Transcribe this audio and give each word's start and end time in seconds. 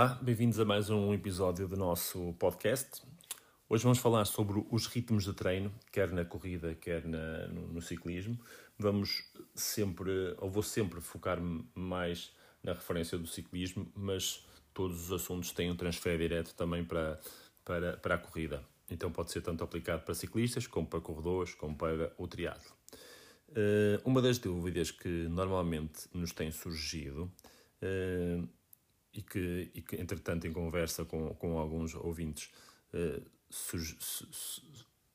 Olá, 0.00 0.18
bem-vindos 0.22 0.58
a 0.58 0.64
mais 0.64 0.88
um 0.88 1.12
episódio 1.12 1.68
do 1.68 1.76
nosso 1.76 2.32
podcast. 2.38 3.02
Hoje 3.68 3.82
vamos 3.82 3.98
falar 3.98 4.24
sobre 4.24 4.64
os 4.70 4.86
ritmos 4.86 5.24
de 5.24 5.34
treino, 5.34 5.70
quer 5.92 6.10
na 6.10 6.24
corrida, 6.24 6.74
quer 6.74 7.06
na, 7.06 7.48
no, 7.48 7.66
no, 7.74 7.82
ciclismo. 7.82 8.40
Vamos 8.78 9.22
sempre, 9.54 10.10
ou 10.38 10.48
vou 10.48 10.62
sempre 10.62 11.02
focar-me 11.02 11.68
mais 11.74 12.32
na 12.62 12.72
referência 12.72 13.18
do 13.18 13.26
ciclismo, 13.26 13.92
mas 13.94 14.42
todos 14.72 15.02
os 15.02 15.12
assuntos 15.12 15.50
têm 15.52 15.70
um 15.70 15.76
transfer 15.76 16.16
direto 16.16 16.54
também 16.54 16.82
para, 16.82 17.20
para, 17.62 17.98
para 17.98 18.14
a 18.14 18.18
corrida. 18.18 18.64
Então 18.90 19.12
pode 19.12 19.30
ser 19.30 19.42
tanto 19.42 19.62
aplicado 19.62 20.02
para 20.02 20.14
ciclistas, 20.14 20.66
como 20.66 20.86
para 20.86 21.02
corredores, 21.02 21.54
como 21.54 21.76
para 21.76 22.10
o 22.16 22.26
triatlo. 22.26 22.72
Uh, 23.50 24.00
uma 24.02 24.22
das 24.22 24.38
dúvidas 24.38 24.90
que 24.90 25.28
normalmente 25.28 26.08
nos 26.14 26.32
tem 26.32 26.50
surgido 26.50 27.30
uh, 27.82 28.48
e 29.12 29.22
que, 29.22 29.70
e 29.74 29.82
que, 29.82 29.96
entretanto, 29.96 30.46
em 30.46 30.52
conversa 30.52 31.04
com, 31.04 31.34
com 31.34 31.58
alguns 31.58 31.94
ouvintes, 31.94 32.50
surg, 33.48 33.96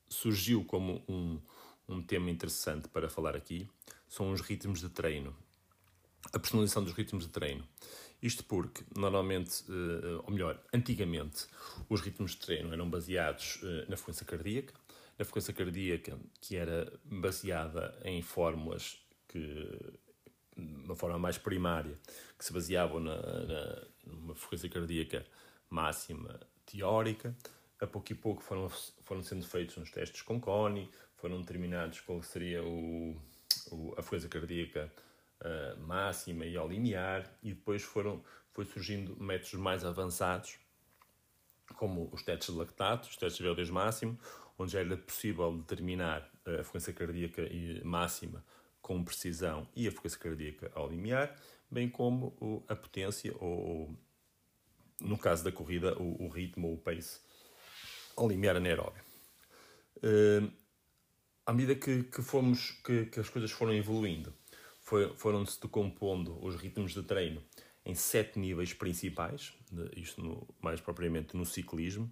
surgiu 0.10 0.64
como 0.66 1.04
um, 1.08 1.40
um 1.88 2.02
tema 2.02 2.30
interessante 2.30 2.88
para 2.88 3.10
falar 3.10 3.36
aqui, 3.36 3.68
são 4.08 4.32
os 4.32 4.42
ritmos 4.42 4.82
de 4.82 4.90
treino. 4.90 5.36
A 6.34 6.40
personalização 6.40 6.84
dos 6.84 6.94
ritmos 6.94 7.26
de 7.26 7.32
treino. 7.32 7.68
Isto 8.22 8.44
porque, 8.44 8.84
normalmente, 8.96 9.64
uh, 9.70 10.24
ou 10.26 10.32
melhor, 10.32 10.60
antigamente, 10.74 11.46
os 11.88 12.02
ritmos 12.02 12.32
de 12.32 12.38
treino 12.38 12.74
eram 12.74 12.90
baseados 12.90 13.58
uh, 13.62 13.90
na 13.90 13.96
frequência 13.96 14.26
cardíaca, 14.26 14.74
na 15.18 15.26
frequência 15.26 15.54
cardíaca 15.54 16.20
que 16.42 16.56
era 16.56 16.92
baseada 17.04 17.98
em 18.04 18.22
fórmulas 18.22 18.98
que 19.28 19.70
uma 20.58 20.96
forma 20.96 21.20
mais 21.20 21.38
primária, 21.38 21.98
que 22.38 22.46
se 22.46 22.54
baseavam 22.54 23.00
na, 23.00 23.16
na, 23.16 23.88
numa 24.06 24.36
frequência 24.36 24.70
cardíaca 24.70 25.26
máxima 25.70 26.40
teórica. 26.66 27.36
A 27.82 27.88
pouco 27.88 28.12
e 28.12 28.16
pouco 28.16 28.42
foram, 28.42 28.70
foram 28.70 29.22
sendo 29.22 29.46
feitos 29.46 29.78
uns 29.78 29.92
testes 29.92 30.22
com 30.22 30.40
CONI, 30.40 30.90
foram 31.18 31.42
determinados 31.42 32.00
qual 32.02 32.22
seria 32.24 32.64
o, 32.64 33.16
o 33.72 33.94
a 33.98 34.02
frequência 34.02 34.30
cardíaca 34.30 34.92
uh, 35.42 35.80
máxima 35.82 36.46
e 36.46 36.56
ao 36.56 36.68
linear, 36.68 37.30
e 37.44 37.50
depois 37.50 37.84
foram, 37.84 38.24
foi 38.54 38.66
surgindo 38.66 39.22
métodos 39.22 39.54
mais 39.56 39.84
avançados, 39.84 40.58
como 41.76 42.10
os 42.14 42.24
testes 42.24 42.54
de 42.54 42.60
lactato, 42.60 43.10
os 43.10 43.18
testes 43.18 43.44
de 43.44 43.50
VO2 43.50 43.70
máximo, 43.72 44.18
onde 44.58 44.72
já 44.72 44.80
era 44.80 44.96
possível 44.96 45.52
determinar 45.58 46.32
a 46.46 46.64
frequência 46.64 46.94
cardíaca 46.94 47.42
máxima 47.84 48.42
com 48.86 49.04
precisão 49.04 49.68
e 49.76 49.88
a 49.88 49.92
frequência 49.92 50.20
cardíaca 50.20 50.72
ao 50.76 50.88
limiar, 50.88 51.36
bem 51.72 51.90
como 51.90 52.64
a 52.68 52.76
potência 52.76 53.34
ou, 53.40 53.98
no 55.02 55.18
caso 55.18 55.44
da 55.44 55.52
corrida, 55.52 55.98
o, 56.00 56.28
ritmo 56.28 56.68
ou 56.68 56.76
o 56.76 56.78
pace 56.78 57.20
ao 58.16 58.30
limiar 58.30 58.56
anaeróbio. 58.56 59.02
Uh, 59.98 60.54
à 61.48 61.52
medida 61.52 61.74
que, 61.74 62.04
que 62.04 62.22
fomos, 62.22 62.80
que, 62.86 63.08
que, 63.08 63.20
as 63.20 63.28
coisas 63.28 63.50
foram 63.50 63.74
evoluindo, 63.74 64.32
foram-se 65.16 65.60
decompondo 65.60 66.38
os 66.46 66.56
ritmos 66.56 66.94
de 66.94 67.02
treino 67.02 67.42
em 67.84 67.96
sete 67.96 68.38
níveis 68.38 68.72
principais, 68.72 69.52
isto 69.96 70.22
no, 70.22 70.48
mais 70.62 70.80
propriamente 70.80 71.36
no 71.36 71.44
ciclismo, 71.44 72.12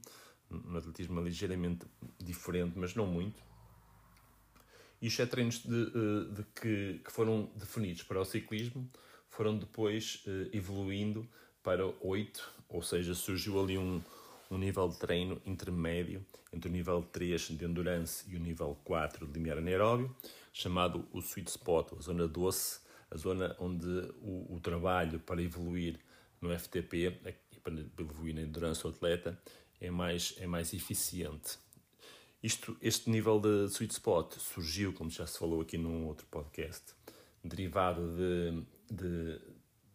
no 0.49 0.75
atletismo 0.75 1.19
é 1.19 1.23
ligeiramente 1.23 1.85
diferente, 2.19 2.73
mas 2.79 2.95
não 2.95 3.05
muito, 3.05 3.43
e 5.03 5.09
sete 5.09 5.31
treinos 5.31 5.59
de, 5.59 5.81
eh, 5.81 6.33
de 6.33 6.43
que, 6.55 7.01
que, 7.03 7.11
foram 7.11 7.51
definidos 7.57 8.03
para 8.03 8.21
o 8.21 8.23
ciclismo 8.25 8.89
foram 9.27 9.57
depois 9.57 10.23
uh, 10.25 10.55
evoluindo 10.55 11.27
para 11.61 11.85
oito, 12.01 12.49
ou 12.69 12.81
seja, 12.81 13.13
surgiu 13.13 13.59
ali 13.59 13.77
um, 13.77 14.01
um 14.49 14.57
nível 14.57 14.87
de 14.87 14.97
treino 14.99 15.41
intermédio 15.45 16.25
entre 16.53 16.69
o 16.69 16.71
nível 16.71 17.01
3 17.11 17.49
de 17.49 17.65
endurance 17.65 18.23
e 18.31 18.35
o 18.37 18.39
nível 18.39 18.79
4 18.85 19.27
de 19.27 19.33
limiar 19.33 19.57
anaeróbio, 19.57 20.15
chamado 20.53 21.05
o 21.11 21.19
sweet 21.19 21.49
spot, 21.49 21.93
a 21.97 22.01
zona 22.01 22.27
doce, 22.27 22.79
a 23.09 23.17
zona 23.17 23.55
onde 23.59 23.87
o, 24.21 24.55
o 24.55 24.59
trabalho 24.61 25.19
para 25.19 25.41
evoluir 25.41 25.99
no 26.39 26.57
FTP, 26.57 27.19
para 27.61 27.73
evoluir 27.99 28.35
na 28.35 28.41
endurance 28.41 28.83
do 28.83 28.89
atleta, 28.89 29.37
é 29.81 29.89
mais, 29.89 30.35
é 30.37 30.47
mais 30.47 30.73
eficiente. 30.73 31.57
Isto, 32.43 32.75
este 32.81 33.09
nível 33.09 33.39
de 33.39 33.69
sweet 33.69 33.93
spot 33.93 34.37
surgiu, 34.37 34.91
como 34.91 35.09
já 35.09 35.25
se 35.25 35.39
falou 35.39 35.61
aqui 35.61 35.77
num 35.77 36.05
outro 36.07 36.27
podcast, 36.27 36.93
derivado 37.41 38.17
de, 38.17 38.65
de 38.93 39.39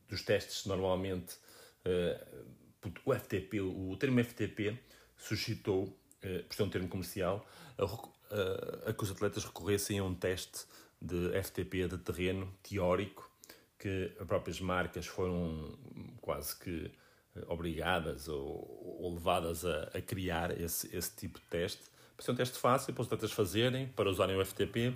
dos 0.08 0.22
testes 0.22 0.64
normalmente 0.64 1.36
uh, 1.84 2.88
o 3.04 3.14
FTP, 3.14 3.60
o 3.60 3.94
termo 3.98 4.24
FTP 4.24 4.78
suscitou, 5.14 5.84
uh, 5.84 6.44
por 6.44 6.54
ser 6.56 6.62
um 6.62 6.70
termo 6.70 6.88
comercial, 6.88 7.46
a, 7.76 7.84
a, 7.84 8.90
a, 8.90 8.92
que 8.94 9.02
os 9.02 9.10
atletas 9.10 9.44
recorressem 9.44 9.98
a 9.98 10.04
um 10.04 10.14
teste 10.14 10.64
de 11.02 11.30
FTP 11.42 11.86
de 11.86 11.98
terreno 11.98 12.50
teórico 12.62 13.30
que 13.78 14.16
as 14.18 14.26
próprias 14.26 14.58
marcas 14.58 15.06
foram 15.06 15.78
quase 16.20 16.58
que 16.58 16.90
eh, 17.36 17.44
obrigadas 17.46 18.26
ou, 18.26 18.98
ou 19.00 19.14
levadas 19.14 19.64
a, 19.64 19.84
a 19.94 20.02
criar 20.02 20.60
esse, 20.60 20.94
esse 20.96 21.14
tipo 21.14 21.38
de 21.38 21.46
teste 21.46 21.84
para 22.18 22.24
ser 22.24 22.32
um 22.32 22.34
teste 22.34 22.58
fácil 22.58 22.92
para 22.92 23.02
os 23.02 23.06
atletas 23.06 23.30
fazerem, 23.30 23.86
para 23.86 24.10
usarem 24.10 24.36
o 24.36 24.44
FTP 24.44 24.92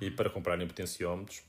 e 0.00 0.12
para 0.12 0.30
comprarem 0.30 0.64
potenciómetros. 0.64 1.42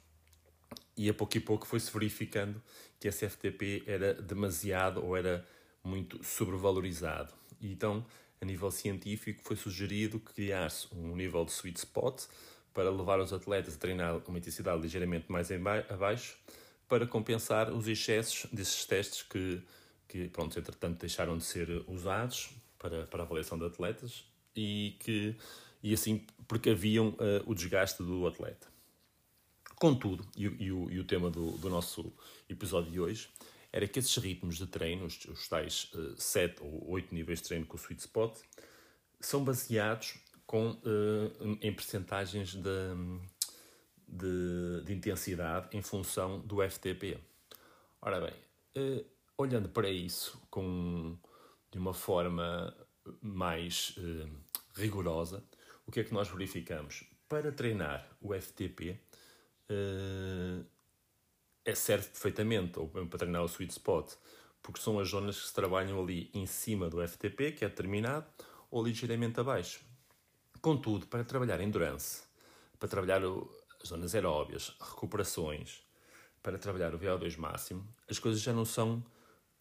E 0.97 1.07
a 1.07 1.13
pouco 1.13 1.37
e 1.37 1.39
pouco 1.39 1.67
foi-se 1.67 1.93
verificando 1.93 2.59
que 2.99 3.07
esse 3.07 3.29
FTP 3.29 3.83
era 3.85 4.15
demasiado 4.15 5.05
ou 5.05 5.15
era 5.15 5.47
muito 5.83 6.23
sobrevalorizado. 6.23 7.31
E 7.61 7.71
então, 7.71 8.03
a 8.41 8.45
nível 8.45 8.71
científico, 8.71 9.43
foi 9.43 9.55
sugerido 9.55 10.19
que 10.19 10.33
criasse 10.33 10.87
um 10.91 11.15
nível 11.15 11.45
de 11.45 11.51
sweet 11.51 11.77
spot 11.77 12.23
para 12.73 12.89
levar 12.89 13.19
os 13.19 13.31
atletas 13.31 13.75
a 13.75 13.77
treinar 13.77 14.19
uma 14.27 14.39
intensidade 14.39 14.81
ligeiramente 14.81 15.31
mais 15.31 15.49
abaixo 15.91 16.35
para 16.89 17.05
compensar 17.05 17.71
os 17.71 17.87
excessos 17.87 18.49
desses 18.51 18.83
testes 18.83 19.21
que, 19.21 19.61
que 20.07 20.27
pronto, 20.29 20.57
entretanto, 20.57 20.99
deixaram 20.99 21.37
de 21.37 21.43
ser 21.43 21.69
usados 21.87 22.49
para, 22.79 23.05
para 23.05 23.21
a 23.21 23.25
avaliação 23.25 23.59
de 23.59 23.65
atletas 23.65 24.32
e 24.55 24.95
que 24.99 25.35
e 25.81 25.93
assim 25.93 26.25
precaviam 26.47 27.09
uh, 27.09 27.43
o 27.45 27.53
desgaste 27.53 28.01
do 28.01 28.25
atleta. 28.25 28.67
Contudo, 29.75 30.25
e, 30.37 30.45
e, 30.45 30.71
o, 30.71 30.89
e 30.89 30.99
o 30.99 31.03
tema 31.03 31.29
do, 31.29 31.57
do, 31.57 31.69
nosso 31.69 32.13
episódio 32.47 32.89
de 32.89 32.99
hoje 33.01 33.29
era 33.71 33.85
que 33.85 33.99
esses 33.99 34.15
ritmos 34.15 34.57
de 34.57 34.65
treino, 34.65 35.05
os, 35.05 35.25
os 35.25 35.47
tais 35.49 35.91
uh, 35.93 36.63
ou 36.63 36.91
oito 36.91 37.13
níveis 37.13 37.41
de 37.41 37.47
treino 37.49 37.65
com 37.65 37.75
o 37.75 37.79
sweet 37.79 37.99
spot, 37.99 38.39
são 39.19 39.43
baseados 39.43 40.15
com, 40.45 40.71
uh, 40.71 41.57
em 41.61 41.73
percentagens 41.73 42.53
de, 42.53 42.61
de, 44.07 44.83
de, 44.85 44.93
intensidade 44.93 45.75
em 45.75 45.81
função 45.81 46.39
do 46.39 46.57
FTP. 46.61 47.19
Ora 48.01 48.21
bem, 48.21 48.33
uh, 48.77 49.05
olhando 49.37 49.67
para 49.67 49.89
isso 49.89 50.39
com, 50.49 51.17
de 51.71 51.77
uma 51.77 51.93
forma 51.93 52.73
mais 53.21 53.97
uh, 53.97 54.42
rigorosa, 54.73 55.43
o 55.85 55.91
que 55.91 55.99
é 55.99 56.03
que 56.03 56.13
nós 56.13 56.29
verificamos? 56.29 57.03
Para 57.27 57.51
treinar 57.51 58.07
o 58.21 58.33
FTP, 58.33 58.91
uh, 58.91 60.65
eh, 61.65 61.71
é 61.71 61.75
serve 61.75 62.07
perfeitamente, 62.07 62.79
ou 62.79 62.87
para 62.87 63.19
treinar 63.19 63.43
o 63.43 63.47
sweet 63.47 63.71
spot, 63.71 64.13
porque 64.61 64.81
são 64.81 64.99
as 64.99 65.09
zonas 65.09 65.39
que 65.39 65.47
se 65.47 65.53
trabalham 65.53 66.01
ali 66.01 66.29
em 66.33 66.45
cima 66.45 66.89
do 66.89 67.05
FTP, 67.05 67.53
que 67.53 67.65
é 67.65 67.69
determinado, 67.69 68.25
ou 68.69 68.83
ligeiramente 68.83 69.39
abaixo. 69.39 69.81
Contudo, 70.61 71.07
para 71.07 71.23
trabalhar 71.23 71.59
endurance, 71.59 72.23
para 72.79 72.87
trabalhar 72.87 73.23
o, 73.25 73.49
as 73.81 73.89
zonas 73.89 74.15
aeróbias, 74.15 74.75
recuperações, 74.79 75.83
para 76.41 76.57
trabalhar 76.57 76.93
o 76.93 76.99
VO2 76.99 77.37
máximo, 77.37 77.87
as 78.09 78.19
coisas 78.19 78.41
já 78.41 78.53
não 78.53 78.65
são 78.65 79.03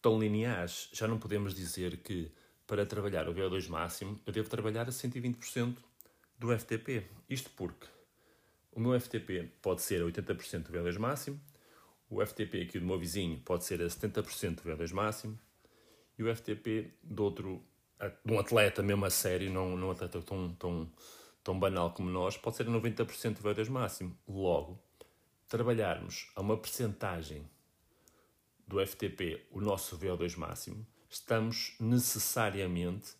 tão 0.01 0.19
lineares. 0.19 0.89
Já 0.91 1.07
não 1.07 1.17
podemos 1.17 1.55
dizer 1.55 1.97
que 1.97 2.31
para 2.65 2.85
trabalhar 2.85 3.27
o 3.27 3.33
VO2 3.33 3.67
máximo, 3.69 4.19
eu 4.25 4.33
devo 4.33 4.49
trabalhar 4.49 4.87
a 4.87 4.91
120% 4.91 5.77
do 6.39 6.57
FTP. 6.57 7.05
Isto 7.29 7.49
porque 7.51 7.87
o 8.71 8.79
meu 8.79 8.99
FTP 8.99 9.49
pode 9.61 9.81
ser 9.81 10.01
a 10.01 10.05
80% 10.05 10.63
do 10.63 10.73
VO2 10.73 10.97
máximo, 10.97 11.39
o 12.09 12.25
FTP 12.25 12.61
aqui 12.61 12.79
do 12.79 12.85
meu 12.85 12.97
vizinho 12.97 13.39
pode 13.39 13.65
ser 13.65 13.81
a 13.81 13.85
70% 13.85 14.55
do 14.55 14.63
VO2 14.63 14.93
máximo, 14.93 15.39
e 16.17 16.23
o 16.23 16.35
FTP 16.35 16.91
de 17.03 17.21
outro, 17.21 17.61
de 18.23 18.33
um 18.33 18.39
atleta 18.39 18.83
mesmo 18.83 19.05
a 19.05 19.09
sério, 19.09 19.51
não, 19.51 19.75
não 19.75 19.87
um 19.87 19.91
atleta 19.91 20.21
tão, 20.21 20.53
tão, 20.53 20.91
tão 21.43 21.59
banal 21.59 21.91
como 21.91 22.09
nós, 22.09 22.37
pode 22.37 22.55
ser 22.55 22.67
a 22.67 22.71
90% 22.71 23.41
do 23.41 23.41
VO2 23.41 23.69
máximo. 23.69 24.17
Logo, 24.27 24.79
trabalharmos 25.47 26.31
a 26.35 26.41
uma 26.41 26.57
percentagem 26.57 27.47
do 28.67 28.85
FTP, 28.85 29.45
o 29.51 29.59
nosso 29.59 29.97
VO2 29.97 30.37
máximo, 30.37 30.85
estamos 31.13 31.75
necessariamente 31.79 33.11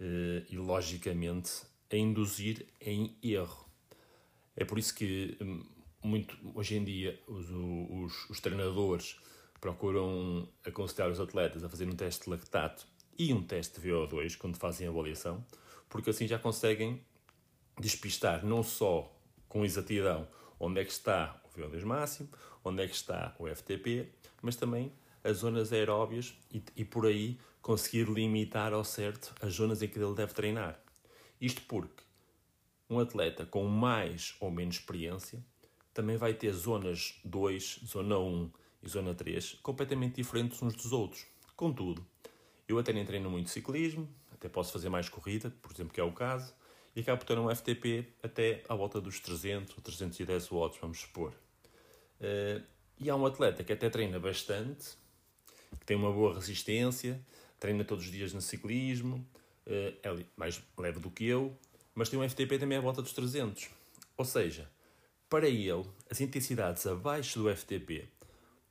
uh, 0.00 0.46
e 0.48 0.56
logicamente 0.56 1.62
a 1.90 1.96
induzir 1.96 2.66
em 2.80 3.16
erro. 3.22 3.68
É 4.56 4.64
por 4.64 4.78
isso 4.78 4.94
que 4.94 5.36
hum, 5.40 5.64
muito, 6.02 6.36
hoje 6.54 6.76
em 6.76 6.84
dia 6.84 7.20
os, 7.26 7.46
os, 7.50 8.30
os 8.30 8.40
treinadores 8.40 9.18
procuram 9.60 10.48
aconselhar 10.64 11.10
os 11.10 11.20
atletas 11.20 11.64
a 11.64 11.68
fazer 11.68 11.88
um 11.88 11.96
teste 11.96 12.24
de 12.24 12.30
lactato 12.30 12.86
e 13.18 13.32
um 13.32 13.42
teste 13.42 13.80
de 13.80 13.88
VO2 13.88 14.36
quando 14.38 14.56
fazem 14.56 14.86
a 14.86 14.90
avaliação, 14.90 15.44
porque 15.88 16.10
assim 16.10 16.26
já 16.26 16.38
conseguem 16.38 17.04
despistar 17.78 18.44
não 18.46 18.62
só 18.62 19.14
com 19.48 19.64
exatidão 19.64 20.26
onde 20.58 20.80
é 20.80 20.84
que 20.84 20.92
está 20.92 21.42
o 21.44 21.58
VO2 21.58 21.84
máximo, 21.84 22.28
onde 22.64 22.82
é 22.82 22.86
que 22.86 22.94
está 22.94 23.34
o 23.38 23.48
FTP, 23.48 24.08
mas 24.40 24.56
também 24.56 24.92
as 25.22 25.38
zonas 25.38 25.72
aeróbias 25.72 26.34
e, 26.52 26.62
e 26.76 26.84
por 26.84 27.06
aí 27.06 27.38
conseguir 27.60 28.08
limitar 28.08 28.72
ao 28.72 28.84
certo 28.84 29.34
as 29.40 29.54
zonas 29.54 29.82
em 29.82 29.88
que 29.88 29.98
ele 29.98 30.14
deve 30.14 30.32
treinar. 30.32 30.80
Isto 31.40 31.62
porque 31.62 32.02
um 32.88 32.98
atleta 32.98 33.46
com 33.46 33.64
mais 33.66 34.34
ou 34.40 34.50
menos 34.50 34.76
experiência 34.76 35.44
também 35.92 36.16
vai 36.16 36.34
ter 36.34 36.52
zonas 36.52 37.20
2, 37.24 37.80
zona 37.84 38.18
1 38.18 38.50
e 38.82 38.88
zona 38.88 39.14
3 39.14 39.58
completamente 39.62 40.16
diferentes 40.16 40.60
uns 40.62 40.74
dos 40.74 40.92
outros. 40.92 41.26
Contudo, 41.56 42.04
eu 42.66 42.78
até 42.78 42.92
nem 42.92 43.04
treino 43.04 43.30
muito 43.30 43.50
ciclismo, 43.50 44.08
até 44.32 44.48
posso 44.48 44.72
fazer 44.72 44.88
mais 44.88 45.08
corrida, 45.08 45.52
por 45.60 45.72
exemplo, 45.72 45.92
que 45.92 46.00
é 46.00 46.04
o 46.04 46.12
caso, 46.12 46.54
e 46.96 47.00
acabo 47.00 47.18
por 47.18 47.26
ter 47.26 47.38
um 47.38 47.54
FTP 47.54 48.06
até 48.22 48.64
à 48.68 48.74
volta 48.74 49.00
dos 49.00 49.20
300 49.20 49.76
ou 49.76 49.82
310 49.82 50.48
watts, 50.48 50.78
vamos 50.80 51.00
supor. 51.00 51.32
Uh, 52.20 52.62
e 52.98 53.08
há 53.08 53.16
um 53.16 53.24
atleta 53.24 53.64
que 53.64 53.72
até 53.72 53.88
treina 53.88 54.18
bastante, 54.18 54.96
que 55.78 55.86
tem 55.86 55.96
uma 55.96 56.12
boa 56.12 56.34
resistência, 56.34 57.20
treina 57.58 57.84
todos 57.84 58.04
os 58.04 58.10
dias 58.10 58.32
no 58.32 58.40
ciclismo, 58.40 59.26
uh, 59.66 59.96
é 60.02 60.24
mais 60.36 60.62
leve 60.78 61.00
do 61.00 61.10
que 61.10 61.24
eu, 61.24 61.56
mas 61.94 62.08
tem 62.08 62.18
um 62.18 62.28
FTP 62.28 62.58
também 62.58 62.78
à 62.78 62.80
volta 62.80 63.02
dos 63.02 63.12
300. 63.12 63.68
Ou 64.16 64.24
seja, 64.24 64.70
para 65.28 65.48
ele, 65.48 65.84
as 66.10 66.20
intensidades 66.20 66.86
abaixo 66.86 67.38
do 67.38 67.54
FTP 67.54 68.08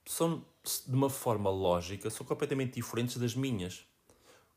são, 0.06 0.44
de 0.88 0.94
uma 0.94 1.10
forma 1.10 1.50
lógica, 1.50 2.10
são 2.10 2.26
completamente 2.26 2.76
diferentes 2.76 3.18
das 3.18 3.36
minhas. 3.36 3.86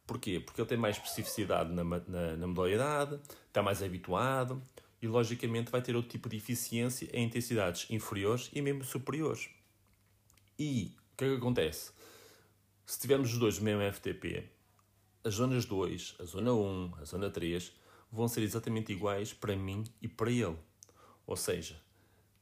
Porquê? 0.06 0.40
Porque 0.40 0.60
ele 0.60 0.68
tem 0.68 0.78
mais 0.78 0.96
especificidade 0.96 1.72
na, 1.72 1.84
na, 1.84 2.36
na 2.36 2.46
modalidade, 2.46 3.20
está 3.46 3.62
mais 3.62 3.82
habituado 3.82 4.60
e, 5.00 5.06
logicamente, 5.06 5.70
vai 5.70 5.80
ter 5.80 5.94
outro 5.94 6.10
tipo 6.10 6.28
de 6.28 6.36
eficiência 6.36 7.08
em 7.12 7.24
intensidades 7.24 7.86
inferiores 7.88 8.50
e 8.52 8.60
mesmo 8.60 8.84
superiores. 8.84 9.48
E 10.58 10.94
o 11.12 11.16
que 11.16 11.24
é 11.24 11.28
que 11.28 11.36
acontece? 11.36 11.92
Se 12.84 13.00
tivermos 13.00 13.32
os 13.32 13.38
dois 13.38 13.58
mesmo 13.58 13.82
FTP, 13.92 14.44
as 15.24 15.34
zonas 15.34 15.64
2, 15.64 16.16
a 16.18 16.24
zona 16.24 16.52
1, 16.52 16.94
a 17.00 17.04
zona 17.04 17.30
3 17.30 17.72
vão 18.10 18.28
ser 18.28 18.42
exatamente 18.42 18.92
iguais 18.92 19.32
para 19.32 19.56
mim 19.56 19.84
e 20.00 20.08
para 20.08 20.30
ele. 20.30 20.58
Ou 21.26 21.36
seja, 21.36 21.80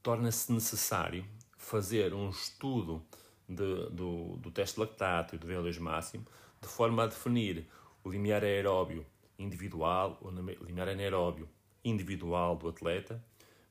torna-se 0.03 0.51
necessário 0.53 1.25
fazer 1.57 2.15
um 2.15 2.31
estudo 2.31 3.05
de, 3.49 3.91
do, 3.91 4.37
do 4.39 4.51
teste 4.51 4.81
lactato 4.81 5.35
e 5.35 5.39
do 5.39 5.47
VO2 5.47 5.79
máximo 5.79 6.25
de 6.61 6.69
forma 6.69 7.05
a 7.05 7.07
definir 7.07 7.67
o 8.03 8.11
limiar 8.11 8.43
aeróbio 8.43 9.05
individual 9.39 10.19
ou 10.21 10.31
limiar 10.31 10.89
anaeróbio 10.89 11.49
individual 11.85 12.57
do 12.57 12.69
atleta, 12.69 13.23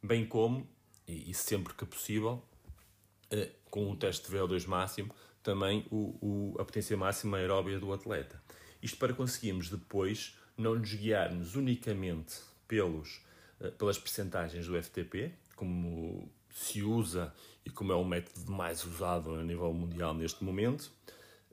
bem 0.01 0.25
como, 0.25 0.68
e, 1.07 1.33
sempre 1.33 1.74
que 1.74 1.86
possível, 1.86 2.44
eh, 3.30 3.51
com 3.69 3.92
o 3.92 3.95
teste 3.95 4.30
de 4.30 4.36
VO2 4.36 4.68
máximo, 4.68 5.13
também 5.44 5.86
o, 5.89 6.18
o, 6.21 6.56
a 6.59 6.65
potência 6.65 6.95
máxima 6.97 7.38
aeróbia 7.38 7.80
do 7.80 7.94
atleta. 7.94 8.41
Isto 8.81 8.97
para 8.97 9.13
conseguirmos 9.13 9.69
depois 9.69 10.38
não 10.57 10.75
nos 10.75 10.94
guiarmos 10.94 11.56
unicamente 11.56 12.36
pelos, 12.68 13.21
eh, 13.59 13.71
pelas 13.71 13.97
percentagens 13.97 14.68
do 14.68 14.81
FTP, 14.81 15.33
como 15.56 16.30
se 16.51 16.81
usa 16.83 17.33
e 17.65 17.69
como 17.69 17.91
é 17.91 17.95
o 17.95 18.03
método 18.03 18.51
mais 18.51 18.83
usado 18.86 19.36
a 19.36 19.44
nível 19.44 19.74
mundial 19.74 20.13
neste 20.13 20.44
momento, 20.44 20.91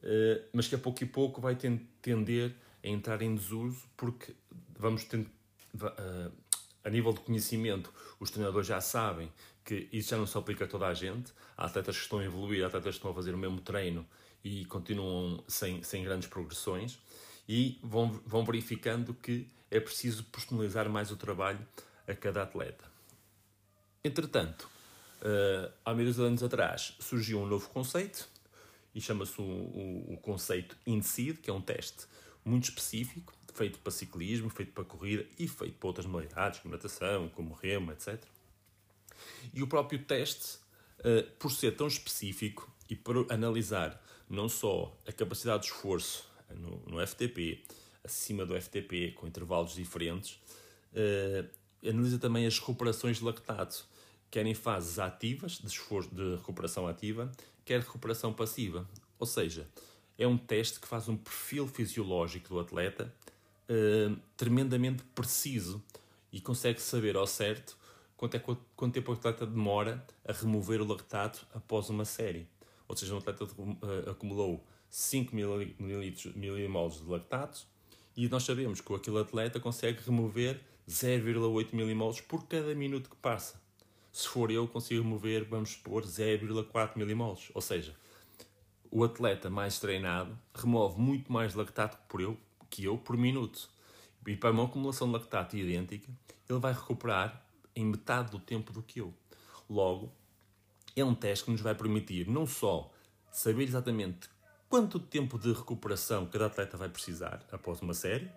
eh, 0.02 0.42
mas 0.52 0.68
que 0.68 0.74
a 0.74 0.78
pouco 0.78 1.02
e 1.02 1.06
pouco 1.06 1.40
vai 1.40 1.56
tender 2.02 2.54
a 2.82 2.88
entrar 2.88 3.22
em 3.22 3.34
desuso 3.34 3.82
porque 3.96 4.34
vamos 4.78 5.04
ter, 5.04 5.26
eh, 5.80 6.30
a 6.84 6.90
nível 6.90 7.12
de 7.12 7.20
conhecimento, 7.20 7.92
os 8.20 8.30
treinadores 8.30 8.66
já 8.66 8.80
sabem 8.80 9.30
que 9.66 9.88
isso 9.92 10.10
já 10.10 10.16
não 10.16 10.26
se 10.26 10.38
aplica 10.38 10.64
a 10.64 10.68
toda 10.68 10.86
a 10.86 10.94
gente. 10.94 11.32
Há 11.56 11.66
atletas 11.66 11.96
que 11.96 12.02
estão 12.04 12.20
a 12.20 12.24
evoluir, 12.24 12.62
há 12.62 12.68
atletas 12.68 12.94
que 12.94 12.98
estão 12.98 13.10
a 13.10 13.14
fazer 13.14 13.34
o 13.34 13.38
mesmo 13.38 13.60
treino 13.60 14.06
e 14.44 14.64
continuam 14.66 15.42
sem, 15.48 15.82
sem 15.82 16.04
grandes 16.04 16.28
progressões 16.28 16.98
e 17.48 17.78
vão, 17.82 18.20
vão 18.24 18.44
verificando 18.44 19.12
que 19.12 19.48
é 19.68 19.80
preciso 19.80 20.22
personalizar 20.24 20.88
mais 20.88 21.10
o 21.10 21.16
trabalho 21.16 21.58
a 22.06 22.14
cada 22.14 22.44
atleta. 22.44 22.84
Entretanto, 24.04 24.70
uh, 25.20 25.72
há 25.84 25.92
meio 25.92 26.08
anos 26.22 26.44
atrás 26.44 26.94
surgiu 27.00 27.40
um 27.40 27.46
novo 27.46 27.68
conceito 27.70 28.28
e 28.94 29.00
chama-se 29.00 29.40
o, 29.40 29.44
o, 29.44 30.14
o, 30.14 30.16
conceito 30.18 30.76
INSEED, 30.86 31.40
que 31.40 31.50
é 31.50 31.52
um 31.52 31.60
teste 31.60 32.06
muito 32.44 32.64
específico, 32.64 33.34
feito 33.52 33.80
para 33.80 33.90
ciclismo, 33.90 34.48
feito 34.48 34.70
para 34.72 34.84
corrida 34.84 35.26
e 35.36 35.48
feito 35.48 35.76
para 35.76 35.88
outras 35.88 36.06
modalidades, 36.06 36.60
como 36.60 36.72
natação, 36.72 37.28
como 37.30 37.52
remo, 37.52 37.90
etc. 37.90 38.22
E 39.54 39.62
o 39.62 39.66
próprio 39.66 40.02
teste, 40.02 40.58
uh, 41.00 41.30
por 41.38 41.50
ser 41.50 41.76
tão 41.76 41.86
específico 41.86 42.70
e 42.88 42.94
por 42.94 43.30
analisar 43.30 44.02
não 44.28 44.48
só 44.48 44.96
a 45.06 45.12
capacidade 45.12 45.64
de 45.64 45.72
esforço 45.72 46.28
no, 46.50 46.82
no 46.86 47.06
FTP, 47.06 47.62
acima 48.04 48.44
do 48.44 48.60
FTP, 48.60 49.12
com 49.12 49.26
intervalos 49.26 49.74
diferentes, 49.74 50.38
uh, 50.92 51.48
analisa 51.88 52.18
também 52.18 52.46
as 52.46 52.58
recuperações 52.58 53.18
de 53.18 53.24
lactato, 53.24 53.86
quer 54.30 54.46
em 54.46 54.54
fases 54.54 54.98
ativas, 54.98 55.58
de 55.58 55.66
esforço 55.66 56.14
de 56.14 56.36
recuperação 56.36 56.86
ativa, 56.86 57.30
quer 57.64 57.80
recuperação 57.80 58.32
passiva. 58.32 58.88
Ou 59.18 59.26
seja, 59.26 59.68
é 60.18 60.26
um 60.26 60.36
teste 60.36 60.80
que 60.80 60.88
faz 60.88 61.08
um 61.08 61.16
perfil 61.16 61.66
fisiológico 61.66 62.48
do 62.48 62.60
atleta 62.60 63.12
tremendamente 64.36 65.02
preciso 65.14 65.82
e 66.32 66.40
consegue 66.40 66.80
saber 66.80 67.16
ao 67.16 67.26
certo 67.26 67.76
quanto, 68.16 68.36
é, 68.36 68.40
quanto 68.40 68.94
tempo 68.94 69.12
o 69.12 69.14
atleta 69.14 69.46
demora 69.46 70.04
a 70.24 70.32
remover 70.32 70.80
o 70.80 70.86
lactato 70.86 71.46
após 71.54 71.90
uma 71.90 72.04
série. 72.04 72.48
Ou 72.88 72.96
seja, 72.96 73.14
um 73.14 73.18
atleta 73.18 73.44
uh, 73.44 74.10
acumulou 74.10 74.64
5 74.88 75.34
milimoles 75.34 77.02
de 77.02 77.10
lactato 77.10 77.66
e 78.16 78.28
nós 78.28 78.44
sabemos 78.44 78.80
que 78.80 78.94
aquele 78.94 79.18
atleta 79.18 79.60
consegue 79.60 80.00
remover 80.02 80.60
0,8 80.88 81.74
milimoles 81.74 82.20
por 82.20 82.46
cada 82.46 82.74
minuto 82.74 83.10
que 83.10 83.16
passa. 83.16 83.60
Se 84.12 84.28
for 84.28 84.50
eu, 84.50 84.66
consigo 84.66 85.02
remover, 85.02 85.44
vamos 85.44 85.70
supor, 85.70 86.04
0,4 86.04 86.96
milimoles. 86.96 87.50
Ou 87.52 87.60
seja, 87.60 87.94
o 88.90 89.04
atleta 89.04 89.50
mais 89.50 89.78
treinado 89.78 90.38
remove 90.54 90.98
muito 90.98 91.30
mais 91.30 91.54
lactato 91.54 91.98
por 92.08 92.20
eu, 92.20 92.38
que 92.70 92.84
eu 92.84 92.96
por 92.96 93.16
minuto. 93.16 93.68
E 94.26 94.34
para 94.34 94.52
uma 94.52 94.64
acumulação 94.64 95.06
de 95.08 95.12
lactato 95.14 95.56
idêntica, 95.56 96.08
ele 96.48 96.58
vai 96.58 96.72
recuperar 96.72 97.45
em 97.76 97.84
metade 97.84 98.30
do 98.30 98.38
tempo 98.40 98.72
do 98.72 98.82
que 98.82 99.00
eu. 99.00 99.14
Logo, 99.68 100.12
é 100.96 101.04
um 101.04 101.14
teste 101.14 101.44
que 101.44 101.50
nos 101.50 101.60
vai 101.60 101.74
permitir 101.74 102.26
não 102.26 102.46
só 102.46 102.90
saber 103.30 103.64
exatamente 103.64 104.28
quanto 104.68 104.98
tempo 104.98 105.38
de 105.38 105.52
recuperação 105.52 106.26
cada 106.26 106.46
atleta 106.46 106.76
vai 106.76 106.88
precisar 106.88 107.46
após 107.52 107.80
uma 107.82 107.94
série, 107.94 108.30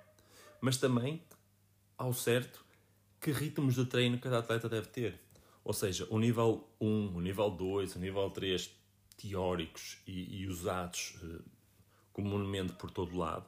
mas 0.60 0.77
também, 0.77 1.24
ao 1.98 2.13
certo, 2.13 2.63
que 3.22 3.31
ritmos 3.31 3.75
de 3.75 3.86
treino 3.86 4.19
cada 4.19 4.39
atleta 4.39 4.67
deve 4.67 4.88
ter. 4.88 5.19
Ou 5.63 5.74
seja, 5.74 6.05
o 6.10 6.19
nível 6.19 6.67
1, 6.79 7.15
o 7.15 7.22
nível 7.22 7.50
2, 7.50 7.96
o 7.96 8.00
nível 8.00 8.29
3 8.29 8.69
teóricos 9.17 9.98
e, 10.05 10.41
e 10.41 10.48
usados 10.48 11.17
eh, 11.24 11.41
comumente 12.13 12.74
por 12.74 12.89
todo 12.89 13.17
lado 13.17 13.46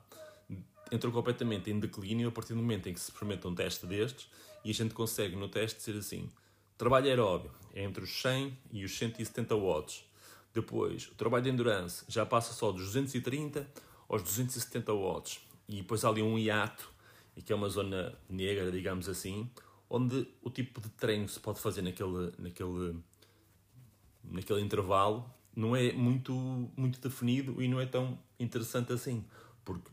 entram 0.92 1.12
completamente 1.12 1.70
em 1.72 1.80
declínio 1.80 2.30
a 2.30 2.32
partir 2.32 2.54
do 2.54 2.60
momento 2.60 2.90
em 2.90 2.94
que 2.94 3.00
se 3.00 3.10
experimenta 3.10 3.48
um 3.48 3.56
teste 3.56 3.86
destes 3.86 4.28
e 4.64 4.72
a 4.72 4.74
gente 4.74 4.94
consegue 4.94 5.36
no 5.36 5.48
teste 5.48 5.80
dizer 5.80 5.98
assim: 5.98 6.30
trabalho 6.78 7.08
aeróbio 7.08 7.52
é 7.74 7.84
entre 7.84 8.04
os 8.04 8.22
100 8.22 8.58
e 8.72 8.84
os 8.84 8.98
170 8.98 9.56
watts 9.56 10.12
depois, 10.54 11.08
o 11.08 11.16
trabalho 11.16 11.44
de 11.44 11.50
endurance 11.50 12.04
já 12.08 12.26
passa 12.26 12.54
só 12.54 12.72
dos 12.72 12.88
230 12.88 13.68
aos 14.10 14.22
270 14.22 14.94
watts. 14.94 15.40
E 15.68 15.78
depois 15.78 16.04
há 16.04 16.10
ali 16.10 16.22
um 16.22 16.38
hiato, 16.38 16.92
e 17.36 17.42
que 17.42 17.54
é 17.54 17.56
uma 17.56 17.70
zona 17.70 18.14
negra, 18.30 18.70
digamos 18.70 19.08
assim, 19.08 19.50
onde 19.90 20.28
o 20.42 20.50
tipo 20.50 20.82
de 20.82 20.90
treino 20.90 21.26
que 21.26 21.32
se 21.32 21.40
pode 21.40 21.60
fazer 21.60 21.82
naquele, 21.82 22.34
naquele, 22.38 23.00
naquele 24.24 24.62
intervalo 24.62 25.30
não 25.56 25.76
é 25.76 25.94
muito, 25.94 26.34
muito 26.76 27.00
definido 27.00 27.62
e 27.62 27.68
não 27.68 27.80
é 27.80 27.86
tão 27.86 28.20
interessante 28.38 28.92
assim. 28.92 29.24
Porque 29.64 29.90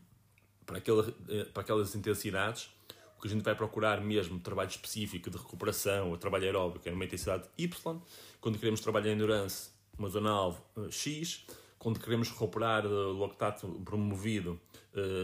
para, 0.69 0.77
aquele, 0.77 1.13
eh, 1.29 1.45
para 1.45 1.63
aquelas 1.63 1.95
intensidades, 1.95 2.69
o 3.17 3.21
que 3.21 3.27
a 3.27 3.31
gente 3.31 3.43
vai 3.43 3.55
procurar 3.55 3.99
mesmo 3.99 4.39
trabalho 4.39 4.69
específico 4.69 5.31
de 5.31 5.37
recuperação, 5.37 6.11
ou 6.11 6.17
trabalho 6.17 6.45
aeróbico, 6.45 6.87
é 6.87 6.91
uma 6.91 7.03
intensidade 7.03 7.49
Y. 7.57 8.01
Quando 8.39 8.59
queremos 8.59 8.79
trabalho 8.79 9.05
de 9.05 9.11
endurance, 9.11 9.71
uma 9.97 10.09
zona 10.09 10.29
alvo 10.29 10.63
uh, 10.77 10.91
X, 10.91 11.43
quando 11.79 11.99
queremos 11.99 12.29
recuperar 12.29 12.85
o 12.85 13.17
lactato 13.19 13.67
promovido, 13.85 14.59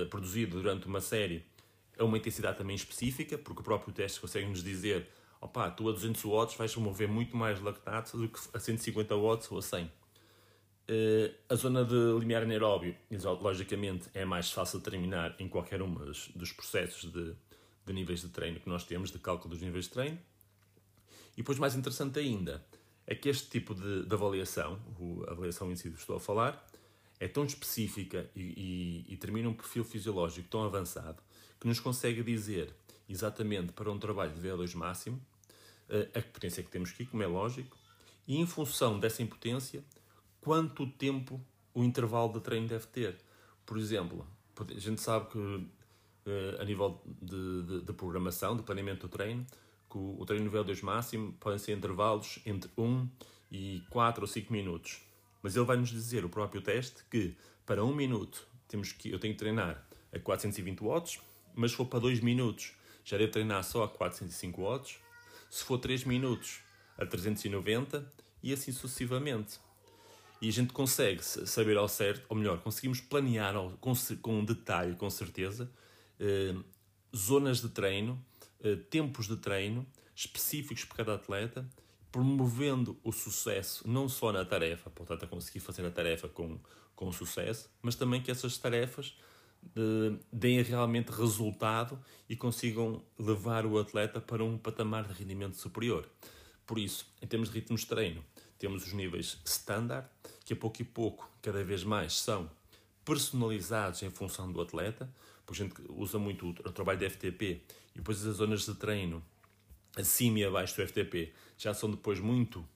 produzido 0.09 0.61
durante 0.61 0.87
uma 0.87 1.01
série, 1.01 1.43
a 1.99 2.05
uma 2.05 2.17
intensidade 2.17 2.57
também 2.57 2.77
específica, 2.77 3.37
porque 3.37 3.59
o 3.59 3.63
próprio 3.63 3.93
teste 3.93 4.21
consegue 4.21 4.47
nos 4.47 4.63
dizer 4.63 5.05
opá, 5.41 5.69
tu 5.69 5.89
a 5.89 5.91
200 5.91 6.23
watts 6.23 6.55
vais 6.55 6.73
remover 6.73 7.09
muito 7.09 7.35
mais 7.35 7.59
lactato 7.59 8.17
do 8.17 8.29
que 8.29 8.39
a 8.53 8.59
150 8.59 9.13
watts 9.17 9.51
ou 9.51 9.57
a 9.57 9.61
100. 9.61 9.91
Uh, 10.87 11.33
a 11.49 11.55
zona 11.55 11.83
de 11.83 11.95
limiar 12.19 12.43
anaeróbio, 12.43 12.95
logicamente, 13.41 14.07
é 14.13 14.23
mais 14.23 14.51
fácil 14.51 14.79
de 14.79 14.85
terminar 14.85 15.35
em 15.39 15.49
qualquer 15.49 15.81
um 15.81 15.93
dos 16.35 16.51
processos 16.51 17.11
de, 17.11 17.33
de 17.85 17.93
níveis 17.93 18.21
de 18.21 18.29
treino 18.29 18.59
que 18.59 18.69
nós 18.69 18.83
temos, 18.83 19.11
de 19.11 19.17
cálculo 19.17 19.49
dos 19.49 19.61
níveis 19.61 19.85
de 19.85 19.91
treino. 19.91 20.19
E 21.33 21.37
depois, 21.37 21.57
mais 21.57 21.75
interessante 21.75 22.19
ainda, 22.19 22.63
é 23.07 23.15
que 23.15 23.29
este 23.29 23.49
tipo 23.49 23.73
de, 23.73 24.05
de 24.05 24.13
avaliação, 24.13 24.79
a 25.27 25.31
avaliação 25.31 25.71
em 25.71 25.75
si 25.75 25.89
que 25.89 25.97
estou 25.97 26.15
a 26.15 26.19
falar, 26.19 26.65
é 27.19 27.27
tão 27.27 27.45
específica 27.45 28.29
e, 28.35 29.05
e, 29.07 29.13
e 29.13 29.17
termina 29.17 29.49
um 29.49 29.53
perfil 29.53 29.83
fisiológico 29.83 30.47
tão 30.49 30.63
avançado 30.63 31.21
que 31.59 31.67
nos 31.67 31.79
consegue 31.79 32.21
dizer 32.23 32.73
exatamente 33.07 33.71
para 33.71 33.91
um 33.91 33.97
trabalho 33.97 34.33
de 34.33 34.41
VO2 34.41 34.75
máximo 34.75 35.21
uh, 35.89 36.17
a 36.17 36.21
potência 36.21 36.63
que 36.63 36.69
temos 36.69 36.89
aqui, 36.91 37.05
como 37.05 37.23
é 37.23 37.27
lógico, 37.27 37.77
e 38.27 38.37
em 38.37 38.45
função 38.45 38.99
dessa 38.99 39.21
impotência, 39.21 39.83
quanto 40.45 40.85
tempo 40.85 41.41
o 41.73 41.83
intervalo 41.83 42.31
de 42.31 42.39
treino 42.39 42.67
deve 42.67 42.85
ter. 42.85 43.17
Por 43.65 43.79
exemplo, 43.79 44.27
a 44.55 44.79
gente 44.79 45.01
sabe 45.01 45.27
que 45.31 45.67
a 46.59 46.63
nível 46.63 47.01
de, 47.19 47.63
de, 47.63 47.81
de, 47.81 47.93
programação, 47.93 48.55
de 48.55 48.61
planeamento 48.61 49.07
do 49.07 49.09
treino, 49.09 49.43
que 49.89 49.97
o, 49.97 50.21
o 50.21 50.23
treino 50.23 50.45
nível 50.45 50.63
2 50.63 50.83
máximo 50.83 51.33
podem 51.39 51.57
ser 51.57 51.75
intervalos 51.75 52.37
entre 52.45 52.69
1 52.77 53.09
e 53.51 53.81
4 53.89 54.21
ou 54.21 54.27
5 54.27 54.53
minutos. 54.53 55.01
Mas 55.41 55.55
ele 55.55 55.65
vai 55.65 55.77
nos 55.77 55.89
dizer, 55.89 56.23
o 56.23 56.29
próprio 56.29 56.61
teste, 56.61 57.03
que 57.09 57.35
para 57.65 57.83
1 57.83 57.95
minuto 57.95 58.47
temos 58.67 58.91
que, 58.91 59.09
eu 59.09 59.17
tenho 59.17 59.33
que 59.33 59.39
treinar 59.39 59.83
a 60.13 60.19
420 60.19 60.79
watts, 60.79 61.19
mas 61.55 61.71
se 61.71 61.77
for 61.77 61.87
para 61.87 62.01
2 62.01 62.19
minutos 62.19 62.73
já 63.03 63.17
devo 63.17 63.31
treinar 63.31 63.63
só 63.63 63.83
a 63.83 63.87
405 63.87 64.61
watts, 64.61 64.99
se 65.49 65.63
for 65.63 65.79
3 65.79 66.03
minutos 66.03 66.59
a 66.99 67.05
390 67.05 68.05
e 68.43 68.53
assim 68.53 68.71
sucessivamente 68.71 69.59
e 70.41 70.49
a 70.49 70.51
gente 70.51 70.73
consegue 70.73 71.23
saber 71.23 71.77
ao 71.77 71.87
certo, 71.87 72.25
ou 72.29 72.35
melhor, 72.35 72.59
conseguimos 72.59 72.99
planear 72.99 73.55
com, 74.21 74.45
detalhe, 74.45 74.95
com 74.95 75.09
certeza, 75.09 75.71
eh, 76.19 76.55
zonas 77.15 77.61
de 77.61 77.69
treino, 77.69 78.23
eh, 78.61 78.75
tempos 78.75 79.27
de 79.27 79.37
treino 79.37 79.85
específicos 80.15 80.85
para 80.85 80.97
cada 80.97 81.15
atleta, 81.15 81.67
promovendo 82.11 82.97
o 83.03 83.11
sucesso 83.11 83.87
não 83.87 84.07
só 84.07 84.31
na 84.31 84.45
tarefa, 84.45 84.89
portanto, 84.89 85.25
a 85.25 85.27
conseguir 85.27 85.59
fazer 85.59 85.85
a 85.85 85.91
tarefa 85.91 86.29
com, 86.29 86.59
com 86.95 87.11
sucesso, 87.11 87.69
mas 87.81 87.95
também 87.95 88.21
que 88.21 88.31
essas 88.31 88.57
tarefas 88.57 89.17
eh, 89.75 90.17
deem 90.31 90.61
realmente 90.61 91.09
resultado 91.09 91.99
e 92.29 92.35
consigam 92.35 93.03
levar 93.17 93.65
o 93.65 93.79
atleta 93.79 94.21
para 94.21 94.43
um 94.43 94.57
patamar 94.57 95.07
de 95.07 95.13
rendimento 95.13 95.55
superior. 95.57 96.07
Por 96.65 96.79
isso, 96.79 97.05
em 97.21 97.27
termos 97.27 97.49
de 97.49 97.55
ritmos 97.55 97.81
de 97.81 97.87
treino, 97.87 98.23
temos 98.57 98.85
os 98.85 98.93
níveis 98.93 99.39
standard, 99.45 100.07
que 100.43 100.53
a 100.53 100.55
pouco 100.55 100.81
e 100.81 100.85
pouco, 100.85 101.29
cada 101.41 101.63
vez 101.63 101.83
mais, 101.83 102.13
são 102.13 102.49
personalizados 103.03 104.01
em 104.03 104.09
função 104.09 104.51
do 104.51 104.61
atleta, 104.61 105.09
porque 105.45 105.61
a 105.61 105.65
gente 105.65 105.75
usa 105.89 106.17
muito 106.17 106.49
o 106.49 106.71
trabalho 106.71 106.99
de 106.99 107.09
FTP 107.09 107.61
e 107.93 107.97
depois 107.97 108.25
as 108.25 108.37
zonas 108.37 108.65
de 108.65 108.73
treino 108.75 109.23
acima 109.95 110.39
e 110.39 110.45
abaixo 110.45 110.75
do 110.75 110.87
FTP 110.87 111.31
já 111.57 111.73
são 111.73 111.89
depois 111.89 112.19
muito 112.19 112.67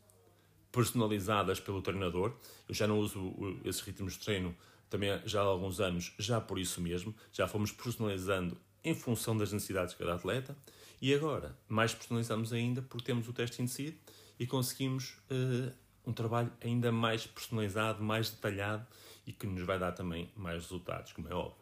personalizadas 0.72 1.60
pelo 1.60 1.82
treinador. 1.82 2.34
Eu 2.68 2.76
já 2.76 2.88
não 2.88 3.00
uso 3.00 3.34
esses 3.66 3.82
ritmos 3.82 4.14
de 4.14 4.20
treino 4.20 4.56
também 4.90 5.20
já 5.26 5.42
há 5.42 5.46
alguns 5.46 5.80
anos, 5.80 6.14
já 6.18 6.42
por 6.42 6.58
isso 6.58 6.82
mesmo, 6.82 7.14
já 7.32 7.48
fomos 7.48 7.72
personalizando 7.72 8.58
em 8.84 8.96
função 8.96 9.38
das 9.38 9.52
necessidades 9.52 9.94
de 9.94 10.00
cada 10.00 10.16
atleta. 10.16 10.56
E 11.02 11.14
agora 11.14 11.58
mais 11.68 11.94
personalizamos 11.94 12.52
ainda 12.52 12.82
porque 12.82 13.06
temos 13.06 13.28
o 13.28 13.34
teste 13.34 13.62
em 13.62 13.68
si 13.68 13.98
e 14.39 14.48
conseguimos 14.48 15.17
uh, 15.29 15.72
um 16.05 16.13
trabalho 16.13 16.51
ainda 16.63 16.91
mais 16.91 17.27
personalizado, 17.27 18.01
mais 18.01 18.29
detalhado 18.29 18.88
e 19.27 19.34
que 19.34 19.46
nos 19.46 19.63
vai 19.63 19.77
dar 19.77 19.91
também 19.91 20.31
mais 20.36 20.63
resultados, 20.63 21.12
como 21.12 21.27
é 21.27 21.34
óbvio. 21.34 21.62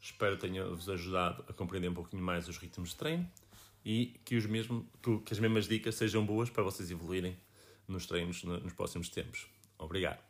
Espero 0.00 0.36
tenha-vos 0.36 0.88
ajudado 0.88 1.44
a 1.48 1.52
compreender 1.52 1.88
um 1.88 1.94
pouquinho 1.94 2.22
mais 2.22 2.48
os 2.48 2.56
ritmos 2.58 2.90
de 2.90 2.96
treino 2.96 3.28
e 3.84 4.20
que, 4.24 4.36
os 4.36 4.46
mesmo, 4.46 4.86
que 5.24 5.32
as 5.32 5.38
mesmas 5.38 5.66
dicas 5.66 5.94
sejam 5.94 6.24
boas 6.24 6.48
para 6.48 6.62
vocês 6.62 6.90
evoluírem 6.90 7.36
nos 7.88 8.06
treinos 8.06 8.42
nos 8.44 8.72
próximos 8.72 9.08
tempos. 9.08 9.46
Obrigado. 9.78 10.29